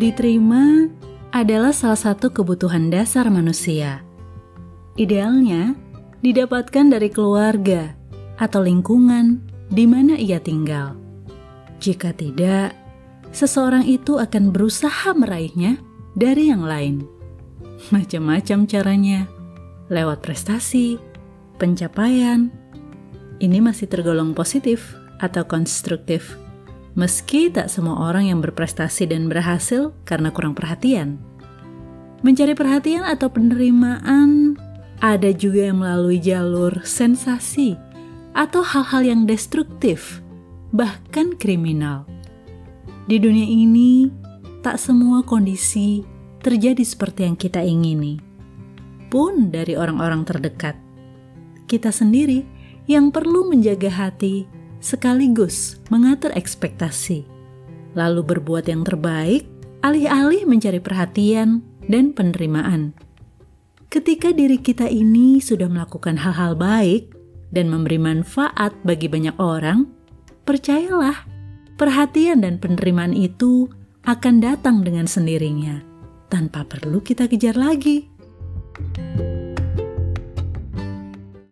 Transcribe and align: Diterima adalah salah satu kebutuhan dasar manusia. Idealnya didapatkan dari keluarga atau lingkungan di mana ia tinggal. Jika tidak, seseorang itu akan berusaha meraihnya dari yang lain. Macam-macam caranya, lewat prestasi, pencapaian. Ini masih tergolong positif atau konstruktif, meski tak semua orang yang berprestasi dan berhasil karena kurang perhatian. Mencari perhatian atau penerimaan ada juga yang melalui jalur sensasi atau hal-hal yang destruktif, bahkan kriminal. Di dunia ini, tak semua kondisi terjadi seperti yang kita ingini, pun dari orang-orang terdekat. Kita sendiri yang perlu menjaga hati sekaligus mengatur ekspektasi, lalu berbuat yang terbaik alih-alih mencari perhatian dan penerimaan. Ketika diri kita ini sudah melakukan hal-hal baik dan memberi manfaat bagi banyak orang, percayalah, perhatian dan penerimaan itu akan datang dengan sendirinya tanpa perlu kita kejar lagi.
Diterima 0.00 0.88
adalah 1.28 1.76
salah 1.76 2.00
satu 2.00 2.32
kebutuhan 2.32 2.88
dasar 2.88 3.28
manusia. 3.28 4.00
Idealnya 4.96 5.76
didapatkan 6.24 6.88
dari 6.88 7.12
keluarga 7.12 7.92
atau 8.40 8.64
lingkungan 8.64 9.44
di 9.68 9.84
mana 9.84 10.16
ia 10.16 10.40
tinggal. 10.40 10.96
Jika 11.84 12.16
tidak, 12.16 12.72
seseorang 13.28 13.84
itu 13.84 14.16
akan 14.16 14.48
berusaha 14.48 15.12
meraihnya 15.12 15.76
dari 16.16 16.48
yang 16.48 16.64
lain. 16.64 17.04
Macam-macam 17.92 18.64
caranya, 18.64 19.28
lewat 19.92 20.24
prestasi, 20.24 20.96
pencapaian. 21.60 22.48
Ini 23.36 23.60
masih 23.60 23.84
tergolong 23.84 24.32
positif 24.32 24.96
atau 25.20 25.44
konstruktif, 25.44 26.40
meski 26.98 27.50
tak 27.52 27.70
semua 27.70 28.10
orang 28.10 28.30
yang 28.30 28.38
berprestasi 28.42 29.10
dan 29.10 29.30
berhasil 29.30 29.94
karena 30.02 30.34
kurang 30.34 30.54
perhatian. 30.54 31.18
Mencari 32.20 32.52
perhatian 32.52 33.06
atau 33.06 33.32
penerimaan 33.32 34.58
ada 35.00 35.32
juga 35.32 35.72
yang 35.72 35.80
melalui 35.80 36.20
jalur 36.20 36.84
sensasi 36.84 37.80
atau 38.36 38.60
hal-hal 38.60 39.02
yang 39.02 39.20
destruktif, 39.24 40.20
bahkan 40.70 41.34
kriminal. 41.40 42.04
Di 43.08 43.16
dunia 43.16 43.48
ini, 43.48 44.12
tak 44.60 44.76
semua 44.76 45.24
kondisi 45.24 46.04
terjadi 46.44 46.84
seperti 46.84 47.24
yang 47.24 47.36
kita 47.36 47.64
ingini, 47.64 48.20
pun 49.08 49.48
dari 49.48 49.74
orang-orang 49.74 50.22
terdekat. 50.28 50.76
Kita 51.64 51.88
sendiri 51.88 52.44
yang 52.84 53.08
perlu 53.08 53.48
menjaga 53.48 53.88
hati 53.88 54.59
sekaligus 54.80 55.78
mengatur 55.92 56.32
ekspektasi, 56.34 57.24
lalu 57.94 58.20
berbuat 58.24 58.66
yang 58.66 58.82
terbaik 58.82 59.46
alih-alih 59.80 60.44
mencari 60.44 60.80
perhatian 60.80 61.64
dan 61.88 62.12
penerimaan. 62.12 62.92
Ketika 63.90 64.30
diri 64.30 64.60
kita 64.60 64.86
ini 64.86 65.42
sudah 65.42 65.66
melakukan 65.66 66.20
hal-hal 66.20 66.54
baik 66.54 67.10
dan 67.50 67.66
memberi 67.66 67.98
manfaat 67.98 68.76
bagi 68.86 69.10
banyak 69.10 69.34
orang, 69.40 69.90
percayalah, 70.46 71.26
perhatian 71.74 72.46
dan 72.46 72.62
penerimaan 72.62 73.16
itu 73.16 73.66
akan 74.06 74.40
datang 74.40 74.86
dengan 74.86 75.10
sendirinya 75.10 75.82
tanpa 76.30 76.62
perlu 76.62 77.02
kita 77.02 77.26
kejar 77.26 77.58
lagi. 77.58 78.06